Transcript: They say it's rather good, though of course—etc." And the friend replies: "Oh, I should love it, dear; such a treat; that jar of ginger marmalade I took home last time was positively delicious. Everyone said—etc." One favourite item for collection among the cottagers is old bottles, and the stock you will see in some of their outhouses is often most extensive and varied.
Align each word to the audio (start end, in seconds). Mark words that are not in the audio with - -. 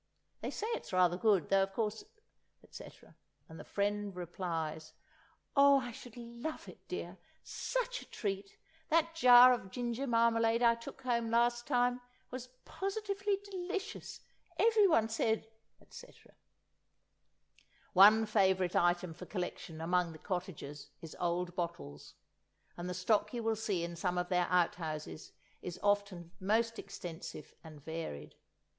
They 0.39 0.49
say 0.49 0.65
it's 0.69 0.91
rather 0.91 1.15
good, 1.15 1.49
though 1.49 1.61
of 1.61 1.73
course—etc." 1.73 3.15
And 3.47 3.59
the 3.59 3.63
friend 3.63 4.15
replies: 4.15 4.93
"Oh, 5.55 5.79
I 5.79 5.91
should 5.91 6.17
love 6.17 6.67
it, 6.67 6.79
dear; 6.87 7.19
such 7.43 8.01
a 8.01 8.09
treat; 8.09 8.57
that 8.89 9.13
jar 9.13 9.53
of 9.53 9.69
ginger 9.69 10.07
marmalade 10.07 10.63
I 10.63 10.73
took 10.73 11.03
home 11.03 11.29
last 11.29 11.67
time 11.67 12.01
was 12.31 12.47
positively 12.65 13.37
delicious. 13.43 14.21
Everyone 14.57 15.07
said—etc." 15.07 16.31
One 17.93 18.25
favourite 18.25 18.75
item 18.75 19.13
for 19.13 19.27
collection 19.27 19.81
among 19.81 20.13
the 20.13 20.17
cottagers 20.17 20.89
is 21.03 21.15
old 21.19 21.55
bottles, 21.55 22.15
and 22.75 22.89
the 22.89 22.95
stock 22.95 23.35
you 23.35 23.43
will 23.43 23.55
see 23.55 23.83
in 23.83 23.95
some 23.95 24.17
of 24.17 24.29
their 24.29 24.47
outhouses 24.49 25.31
is 25.61 25.79
often 25.83 26.31
most 26.39 26.79
extensive 26.79 27.53
and 27.63 27.85
varied. 27.85 28.33